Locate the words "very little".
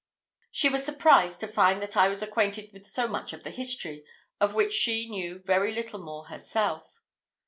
5.37-5.99